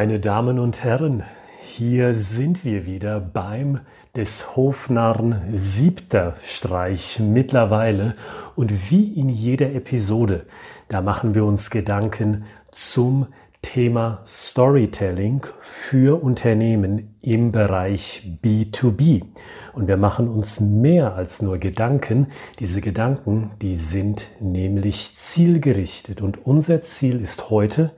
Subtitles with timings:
[0.00, 1.24] Meine Damen und Herren,
[1.60, 3.80] hier sind wir wieder beim
[4.16, 8.14] des Hofnarren siebter Streich mittlerweile
[8.56, 10.46] und wie in jeder Episode,
[10.88, 13.26] da machen wir uns Gedanken zum
[13.60, 19.26] Thema Storytelling für Unternehmen im Bereich B2B.
[19.74, 22.28] Und wir machen uns mehr als nur Gedanken.
[22.58, 26.22] Diese Gedanken, die sind nämlich zielgerichtet.
[26.22, 27.92] Und unser Ziel ist heute,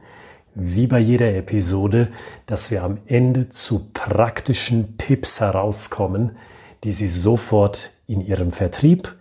[0.55, 2.09] wie bei jeder Episode,
[2.47, 6.37] dass wir am Ende zu praktischen Tipps herauskommen,
[6.85, 9.15] die Sie sofort in Ihrem Vertrieb,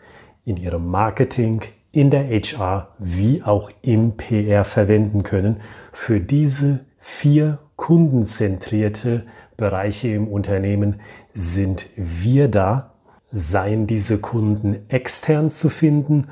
[0.43, 7.59] in Ihrem Marketing, in der HR wie auch im PR verwenden können für diese vier
[7.75, 9.25] kundenzentrierte
[9.57, 11.01] Bereiche im Unternehmen.
[11.33, 12.93] Sind wir da,
[13.31, 16.27] seien diese Kunden extern zu finden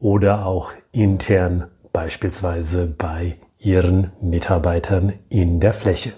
[0.00, 6.12] oder auch intern beispielsweise bei ihren Mitarbeitern in der Fläche.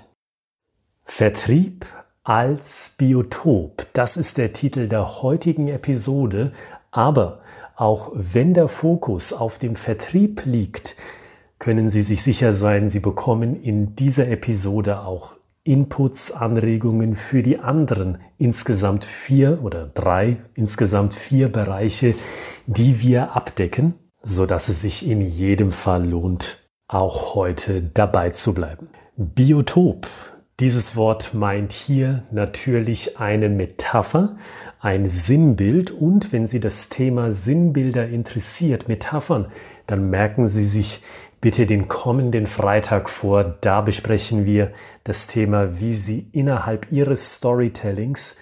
[1.05, 1.87] Vertrieb
[2.23, 6.53] als Biotop, das ist der Titel der heutigen Episode,
[6.91, 7.41] aber
[7.77, 10.97] auch wenn der Fokus auf dem Vertrieb liegt,
[11.59, 17.59] können Sie sich sicher sein, Sie bekommen in dieser Episode auch Inputs, Anregungen für die
[17.59, 22.15] anderen insgesamt vier oder drei, insgesamt vier Bereiche,
[22.67, 28.55] die wir abdecken, so dass es sich in jedem Fall lohnt, auch heute dabei zu
[28.55, 28.89] bleiben.
[29.17, 30.07] Biotop.
[30.61, 34.37] Dieses Wort meint hier natürlich eine Metapher,
[34.79, 39.51] ein Sinnbild und wenn Sie das Thema Sinnbilder interessiert, Metaphern,
[39.87, 41.03] dann merken Sie sich
[41.41, 43.57] bitte den kommenden Freitag vor.
[43.61, 48.41] Da besprechen wir das Thema, wie Sie innerhalb Ihres Storytellings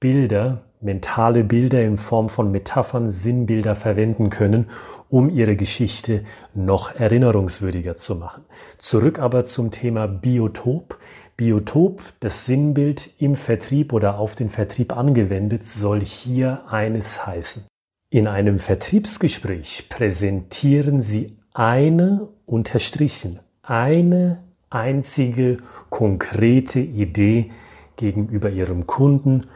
[0.00, 4.68] Bilder, mentale Bilder in Form von Metaphern, Sinnbilder verwenden können,
[5.08, 8.44] um ihre Geschichte noch erinnerungswürdiger zu machen.
[8.78, 10.98] Zurück aber zum Thema Biotop.
[11.36, 17.66] Biotop, das Sinnbild im Vertrieb oder auf den Vertrieb angewendet, soll hier eines heißen.
[18.10, 25.58] In einem Vertriebsgespräch präsentieren Sie eine, unterstrichen, eine einzige
[25.90, 27.50] konkrete Idee
[27.96, 29.46] gegenüber Ihrem Kunden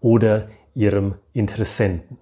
[0.00, 2.18] oder Ihrem Interessenten.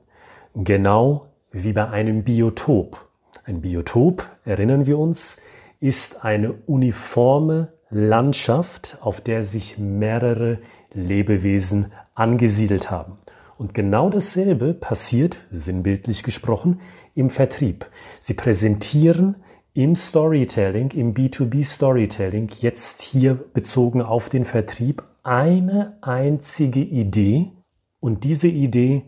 [0.55, 3.07] Genau wie bei einem Biotop.
[3.45, 5.43] Ein Biotop, erinnern wir uns,
[5.81, 10.59] ist eine uniforme Landschaft, auf der sich mehrere
[10.93, 13.19] Lebewesen angesiedelt haben.
[13.57, 16.81] Und genau dasselbe passiert, sinnbildlich gesprochen,
[17.15, 17.87] im Vertrieb.
[18.21, 19.37] Sie präsentieren
[19.75, 27.53] im Storytelling, im B2B Storytelling, jetzt hier bezogen auf den Vertrieb, eine einzige Idee
[28.01, 29.05] und diese Idee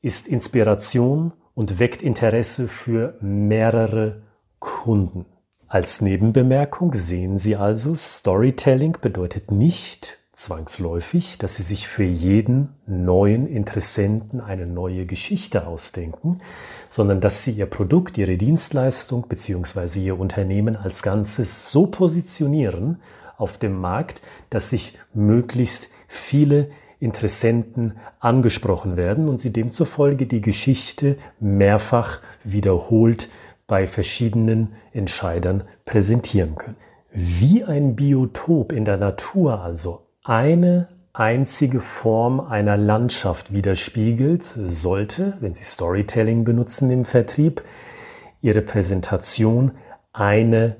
[0.00, 4.22] ist Inspiration und weckt Interesse für mehrere
[4.58, 5.26] Kunden.
[5.66, 13.46] Als Nebenbemerkung sehen Sie also, Storytelling bedeutet nicht zwangsläufig, dass Sie sich für jeden neuen
[13.46, 16.40] Interessenten eine neue Geschichte ausdenken,
[16.88, 20.00] sondern dass Sie Ihr Produkt, Ihre Dienstleistung bzw.
[20.00, 23.02] Ihr Unternehmen als Ganzes so positionieren
[23.36, 31.16] auf dem Markt, dass sich möglichst viele Interessenten angesprochen werden und sie demzufolge die Geschichte
[31.38, 33.28] mehrfach wiederholt
[33.66, 36.76] bei verschiedenen Entscheidern präsentieren können.
[37.12, 45.54] Wie ein Biotop in der Natur also eine einzige Form einer Landschaft widerspiegelt, sollte, wenn
[45.54, 47.62] Sie Storytelling benutzen im Vertrieb,
[48.40, 49.72] Ihre Präsentation
[50.12, 50.76] eine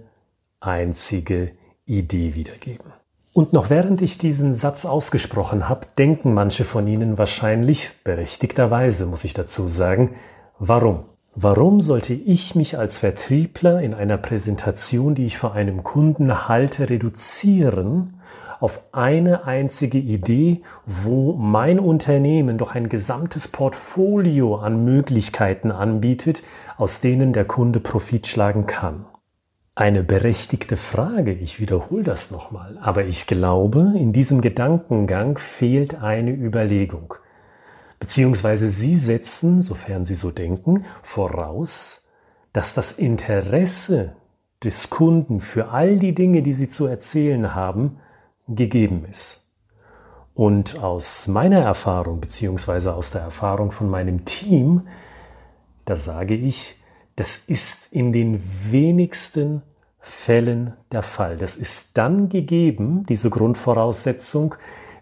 [0.61, 1.53] einzige
[1.87, 2.93] Idee wiedergeben.
[3.39, 9.23] Und noch während ich diesen Satz ausgesprochen habe, denken manche von Ihnen wahrscheinlich, berechtigterweise muss
[9.23, 10.17] ich dazu sagen,
[10.59, 11.05] warum?
[11.37, 16.91] Warum sollte ich mich als Vertriebler in einer Präsentation, die ich vor einem Kunden halte,
[16.91, 18.15] reduzieren
[18.59, 26.43] auf eine einzige Idee, wo mein Unternehmen doch ein gesamtes Portfolio an Möglichkeiten anbietet,
[26.77, 29.05] aus denen der Kunde Profit schlagen kann?
[29.79, 31.33] Eine berechtigte Frage.
[31.33, 32.77] Ich wiederhole das nochmal.
[32.81, 37.15] Aber ich glaube, in diesem Gedankengang fehlt eine Überlegung.
[38.01, 42.11] Beziehungsweise Sie setzen, sofern Sie so denken, voraus,
[42.53, 44.17] dass das Interesse
[44.65, 48.01] des Kunden für all die Dinge, die Sie zu erzählen haben,
[48.49, 49.53] gegeben ist.
[50.35, 54.89] Und aus meiner Erfahrung, beziehungsweise aus der Erfahrung von meinem Team,
[55.85, 56.78] da sage ich,
[57.19, 59.63] das ist in den wenigsten
[59.99, 61.37] Fällen der Fall.
[61.37, 64.55] Das ist dann gegeben, diese Grundvoraussetzung,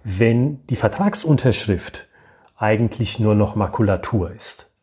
[0.02, 2.08] wenn die Vertragsunterschrift
[2.56, 4.74] eigentlich nur noch Makulatur ist.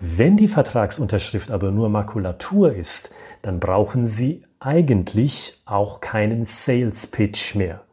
[0.00, 7.54] Wenn die Vertragsunterschrift aber nur Makulatur ist, dann brauchen Sie eigentlich auch keinen Sales Pitch
[7.54, 7.84] mehr.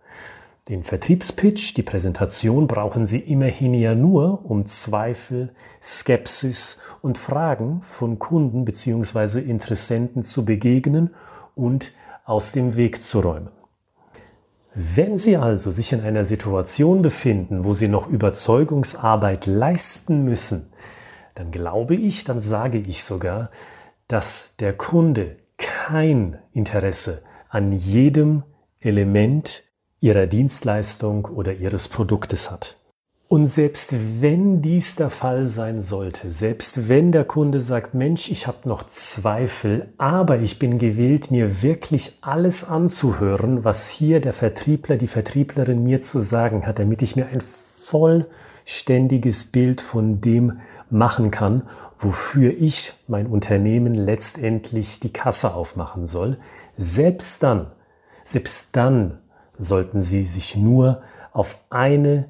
[0.70, 5.52] Den Vertriebspitch, die Präsentation brauchen Sie immerhin ja nur, um Zweifel,
[5.82, 9.40] Skepsis und Fragen von Kunden bzw.
[9.40, 11.16] Interessenten zu begegnen
[11.56, 11.92] und
[12.24, 13.50] aus dem Weg zu räumen.
[14.76, 20.72] Wenn Sie also sich in einer Situation befinden, wo Sie noch Überzeugungsarbeit leisten müssen,
[21.34, 23.50] dann glaube ich, dann sage ich sogar,
[24.08, 28.44] dass der Kunde kein Interesse an jedem
[28.80, 29.64] Element
[30.00, 32.78] ihrer Dienstleistung oder ihres Produktes hat.
[33.28, 38.48] Und selbst wenn dies der Fall sein sollte, selbst wenn der Kunde sagt, Mensch, ich
[38.48, 44.98] habe noch Zweifel, aber ich bin gewillt, mir wirklich alles anzuhören, was hier der Vertriebler,
[44.98, 50.60] die Vertrieblerin mir zu sagen hat, damit ich mir ein vollständiges Bild von dem
[50.90, 51.68] machen kann,
[52.00, 56.38] wofür ich mein Unternehmen letztendlich die Kasse aufmachen soll,
[56.78, 57.68] selbst dann,
[58.24, 59.20] selbst dann
[59.60, 62.30] sollten Sie sich nur auf eine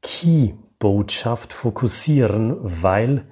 [0.00, 3.24] Key-Botschaft fokussieren, weil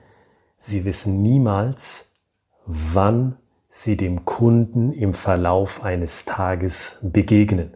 [0.57, 2.23] Sie wissen niemals,
[2.67, 3.37] wann
[3.69, 7.75] Sie dem Kunden im Verlauf eines Tages begegnen.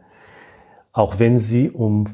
[0.92, 2.04] Auch wenn Sie um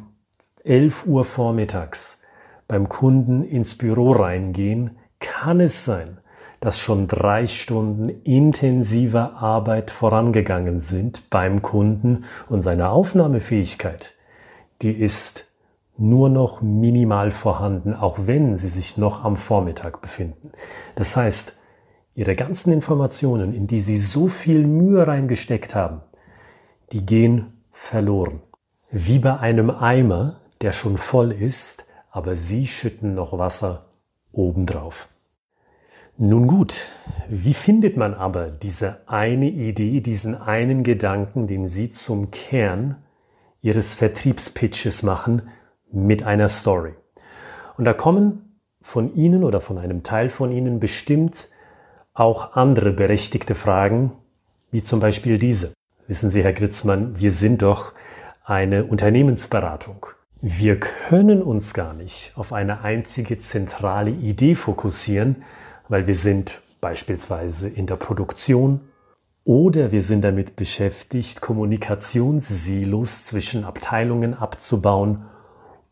[0.64, 2.22] 11 Uhr vormittags
[2.68, 6.19] beim Kunden ins Büro reingehen, kann es sein,
[6.60, 14.14] dass schon drei Stunden intensiver Arbeit vorangegangen sind beim Kunden und seine Aufnahmefähigkeit,
[14.82, 15.48] die ist
[15.96, 20.52] nur noch minimal vorhanden, auch wenn sie sich noch am Vormittag befinden.
[20.94, 21.60] Das heißt,
[22.14, 26.00] ihre ganzen Informationen, in die sie so viel Mühe reingesteckt haben,
[26.92, 28.40] die gehen verloren.
[28.90, 33.86] Wie bei einem Eimer, der schon voll ist, aber sie schütten noch Wasser
[34.32, 35.08] obendrauf.
[36.22, 36.82] Nun gut,
[37.30, 42.96] wie findet man aber diese eine Idee, diesen einen Gedanken, den Sie zum Kern
[43.62, 45.48] Ihres Vertriebspitches machen,
[45.90, 46.92] mit einer Story?
[47.78, 51.48] Und da kommen von Ihnen oder von einem Teil von Ihnen bestimmt
[52.12, 54.12] auch andere berechtigte Fragen,
[54.70, 55.72] wie zum Beispiel diese.
[56.06, 57.94] Wissen Sie, Herr Gritzmann, wir sind doch
[58.44, 60.04] eine Unternehmensberatung.
[60.42, 65.44] Wir können uns gar nicht auf eine einzige zentrale Idee fokussieren,
[65.90, 68.80] weil wir sind beispielsweise in der Produktion
[69.44, 75.26] oder wir sind damit beschäftigt, Kommunikationssilos zwischen Abteilungen abzubauen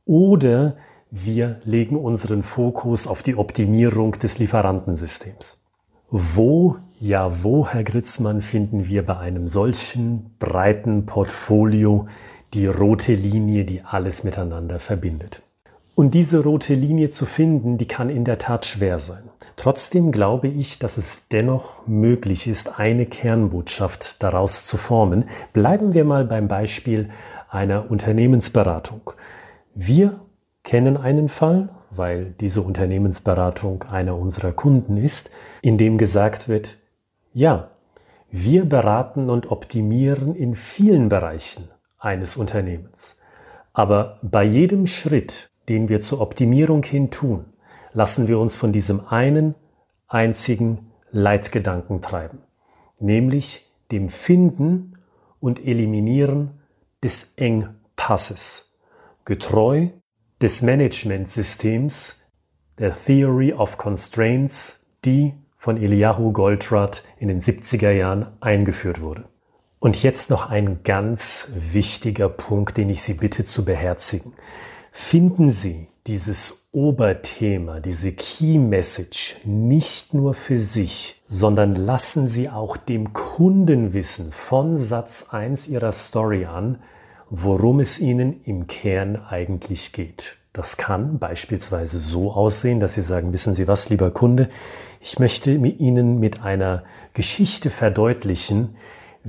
[0.06, 0.76] oder
[1.10, 5.66] wir legen unseren Fokus auf die Optimierung des Lieferantensystems.
[6.10, 12.06] Wo, ja wo, Herr Gritzmann, finden wir bei einem solchen breiten Portfolio
[12.54, 15.42] die rote Linie, die alles miteinander verbindet?
[15.98, 19.30] Und diese rote Linie zu finden, die kann in der Tat schwer sein.
[19.56, 25.24] Trotzdem glaube ich, dass es dennoch möglich ist, eine Kernbotschaft daraus zu formen.
[25.52, 27.10] Bleiben wir mal beim Beispiel
[27.50, 29.10] einer Unternehmensberatung.
[29.74, 30.20] Wir
[30.62, 36.76] kennen einen Fall, weil diese Unternehmensberatung einer unserer Kunden ist, in dem gesagt wird,
[37.32, 37.70] ja,
[38.30, 41.68] wir beraten und optimieren in vielen Bereichen
[41.98, 43.20] eines Unternehmens.
[43.72, 47.46] Aber bei jedem Schritt, den wir zur Optimierung hin tun,
[47.92, 49.54] lassen wir uns von diesem einen
[50.06, 52.38] einzigen Leitgedanken treiben,
[53.00, 54.98] nämlich dem Finden
[55.40, 56.60] und Eliminieren
[57.02, 58.78] des Engpasses,
[59.24, 59.88] getreu
[60.40, 62.32] des Managementsystems
[62.78, 69.24] der Theory of Constraints, die von Eliyahu Goldratt in den 70er Jahren eingeführt wurde.
[69.80, 74.32] Und jetzt noch ein ganz wichtiger Punkt, den ich Sie bitte zu beherzigen.
[74.92, 82.76] Finden Sie dieses Oberthema, diese Key Message nicht nur für sich, sondern lassen Sie auch
[82.76, 86.78] dem Kunden wissen von Satz 1 Ihrer Story an,
[87.30, 90.38] worum es Ihnen im Kern eigentlich geht.
[90.52, 94.48] Das kann beispielsweise so aussehen, dass Sie sagen, wissen Sie was, lieber Kunde,
[95.00, 98.76] ich möchte Ihnen mit einer Geschichte verdeutlichen,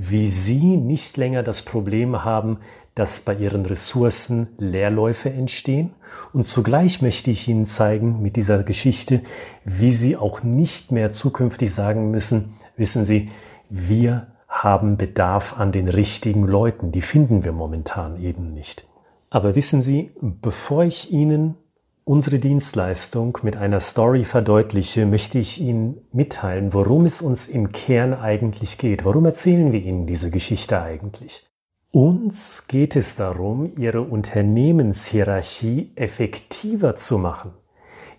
[0.02, 2.58] wie Sie nicht länger das Problem haben,
[2.94, 5.92] dass bei Ihren Ressourcen Leerläufe entstehen.
[6.32, 9.20] Und zugleich möchte ich Ihnen zeigen mit dieser Geschichte,
[9.64, 13.30] wie Sie auch nicht mehr zukünftig sagen müssen, wissen Sie,
[13.68, 16.92] wir haben Bedarf an den richtigen Leuten.
[16.92, 18.86] Die finden wir momentan eben nicht.
[19.28, 21.56] Aber wissen Sie, bevor ich Ihnen
[22.04, 28.14] unsere Dienstleistung mit einer Story verdeutliche, möchte ich Ihnen mitteilen, worum es uns im Kern
[28.14, 29.04] eigentlich geht.
[29.04, 31.46] Warum erzählen wir Ihnen diese Geschichte eigentlich?
[31.92, 37.52] Uns geht es darum, Ihre Unternehmenshierarchie effektiver zu machen,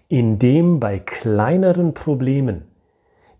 [0.09, 2.63] indem bei kleineren Problemen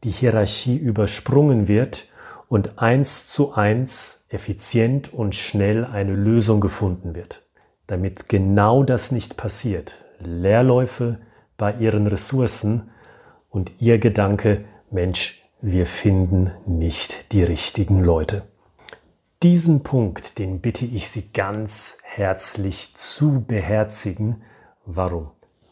[0.03, 2.07] die Hierarchie übersprungen wird
[2.48, 7.43] und eins zu eins effizient und schnell eine Lösung gefunden wird.
[7.88, 9.95] Damit genau das nicht passiert.
[10.25, 11.20] Leerläufe
[11.58, 12.90] bei ihren Ressourcen
[13.50, 18.44] und ihr Gedanke, Mensch, wir finden nicht die richtigen Leute.
[19.44, 24.44] Diesen Punkt, den bitte ich Sie ganz herzlich zu beherzigen.
[24.86, 25.32] Warum?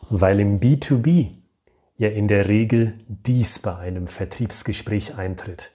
[0.09, 1.31] Weil im B2B
[1.97, 5.71] ja in der Regel dies bei einem Vertriebsgespräch eintritt.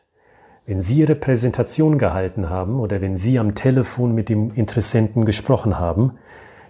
[0.66, 5.78] Wenn Sie Ihre Präsentation gehalten haben oder wenn Sie am Telefon mit dem Interessenten gesprochen
[5.78, 6.18] haben,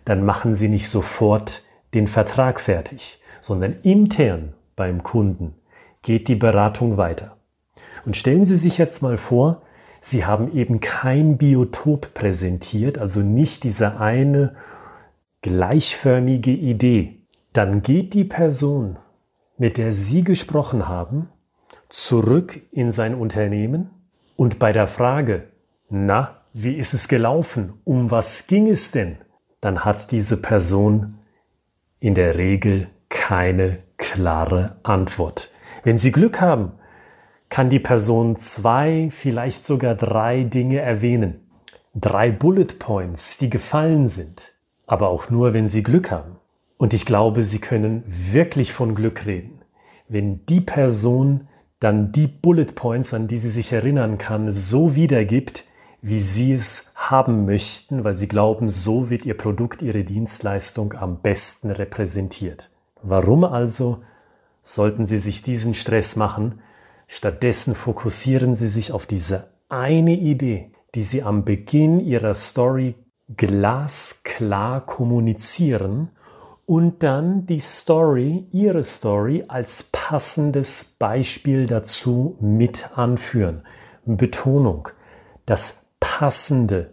[0.04, 1.62] dann machen Sie nicht sofort
[1.94, 5.54] den Vertrag fertig, sondern intern beim Kunden
[6.02, 7.36] geht die Beratung weiter.
[8.04, 9.62] Und stellen Sie sich jetzt mal vor,
[10.00, 14.54] Sie haben eben kein Biotop präsentiert, also nicht diese eine
[15.40, 17.20] gleichförmige Idee.
[17.54, 18.98] Dann geht die Person,
[19.56, 21.30] mit der Sie gesprochen haben,
[21.88, 23.90] zurück in sein Unternehmen
[24.36, 25.44] und bei der Frage,
[25.88, 27.74] na, wie ist es gelaufen?
[27.84, 29.18] Um was ging es denn?
[29.60, 31.18] Dann hat diese Person
[32.04, 35.48] in der Regel keine klare Antwort.
[35.84, 36.72] Wenn Sie Glück haben,
[37.48, 41.40] kann die Person zwei, vielleicht sogar drei Dinge erwähnen.
[41.94, 44.52] Drei Bullet Points, die gefallen sind.
[44.86, 46.36] Aber auch nur, wenn Sie Glück haben.
[46.76, 49.62] Und ich glaube, Sie können wirklich von Glück reden,
[50.06, 51.48] wenn die Person
[51.80, 55.64] dann die Bullet Points, an die sie sich erinnern kann, so wiedergibt,
[56.06, 61.22] wie sie es haben möchten, weil sie glauben, so wird ihr Produkt, ihre Dienstleistung am
[61.22, 62.68] besten repräsentiert.
[63.02, 64.02] Warum also
[64.62, 66.60] sollten Sie sich diesen Stress machen?
[67.06, 72.96] Stattdessen fokussieren Sie sich auf diese eine Idee, die Sie am Beginn Ihrer Story
[73.34, 76.10] glasklar kommunizieren
[76.66, 83.62] und dann die Story, ihre Story als passendes Beispiel dazu mit anführen.
[84.04, 84.88] Betonung,
[85.46, 85.83] das
[86.18, 86.90] passende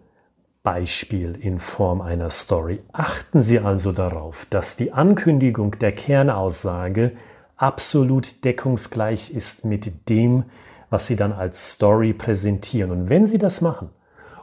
[0.64, 2.82] Beispiel in Form einer Story.
[2.92, 7.12] Achten Sie also darauf, dass die Ankündigung der Kernaussage
[7.56, 10.46] absolut deckungsgleich ist mit dem,
[10.90, 12.90] was Sie dann als Story präsentieren.
[12.90, 13.92] Und wenn Sie das machen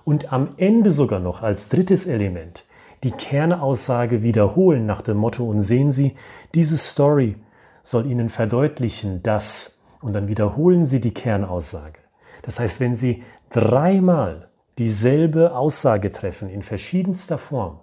[0.04, 2.64] und am Ende sogar noch als drittes Element
[3.02, 6.14] die Kernaussage wiederholen nach dem Motto und sehen Sie,
[6.54, 7.34] diese Story
[7.82, 11.98] soll Ihnen verdeutlichen, dass und dann wiederholen Sie die Kernaussage.
[12.42, 14.47] Das heißt, wenn Sie dreimal
[14.78, 17.80] dieselbe Aussage treffen in verschiedenster Form,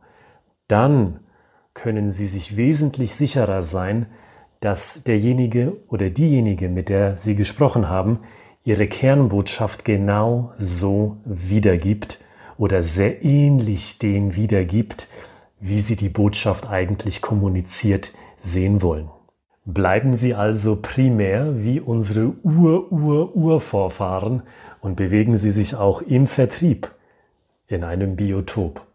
[0.68, 1.20] dann
[1.74, 4.08] können Sie sich wesentlich sicherer sein,
[4.62, 8.20] dass derjenige oder diejenige, mit der Sie gesprochen haben,
[8.64, 12.20] ihre Kernbotschaft genau so wiedergibt
[12.58, 15.08] oder sehr ähnlich dem wiedergibt,
[15.60, 19.10] wie sie die Botschaft eigentlich kommuniziert sehen wollen.
[19.68, 24.44] Bleiben Sie also primär wie unsere Ur-Ur-Urvorfahren
[24.80, 26.92] und bewegen Sie sich auch im Vertrieb
[27.68, 28.86] in einem Biotop.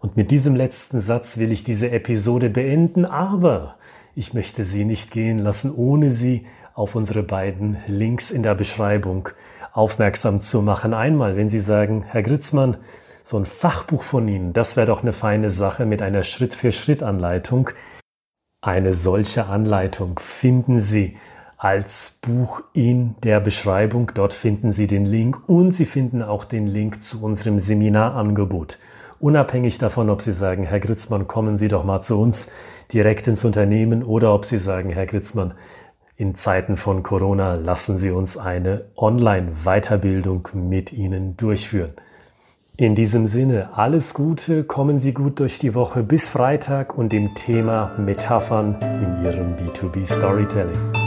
[0.00, 3.76] Und mit diesem letzten Satz will ich diese Episode beenden, aber
[4.14, 9.30] ich möchte Sie nicht gehen lassen, ohne Sie auf unsere beiden Links in der Beschreibung
[9.72, 10.92] aufmerksam zu machen.
[10.92, 12.76] Einmal, wenn Sie sagen, Herr Gritzmann,
[13.22, 17.70] so ein Fachbuch von Ihnen, das wäre doch eine feine Sache mit einer Schritt-für-Schritt-Anleitung.
[18.64, 21.16] Eine solche Anleitung finden Sie
[21.56, 24.12] als Buch in der Beschreibung.
[24.14, 28.78] Dort finden Sie den Link und Sie finden auch den Link zu unserem Seminarangebot.
[29.18, 32.54] Unabhängig davon, ob Sie sagen, Herr Gritzmann, kommen Sie doch mal zu uns
[32.92, 35.54] direkt ins Unternehmen oder ob Sie sagen, Herr Gritzmann,
[36.14, 41.94] in Zeiten von Corona lassen Sie uns eine Online-Weiterbildung mit Ihnen durchführen.
[42.78, 47.34] In diesem Sinne, alles Gute, kommen Sie gut durch die Woche bis Freitag und dem
[47.34, 51.01] Thema Metaphern in Ihrem B2B Storytelling.